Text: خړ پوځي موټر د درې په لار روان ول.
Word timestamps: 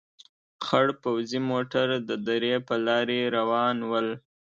خړ 0.65 0.87
پوځي 1.03 1.39
موټر 1.49 1.87
د 2.09 2.11
درې 2.27 2.53
په 2.67 2.75
لار 2.85 3.07
روان 3.37 3.77
ول. 3.89 4.07